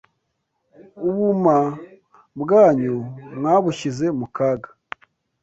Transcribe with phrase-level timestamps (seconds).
[1.07, 1.57] ubuma
[2.41, 2.95] bwanyu
[3.35, 4.69] mwabushyize mu kaga